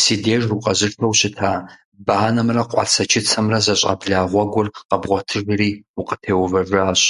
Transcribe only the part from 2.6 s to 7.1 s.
къуацэ-чыцэмрэ зэщӀабла гъуэгур къэбгъуэтыжри, укъытеувэжащ.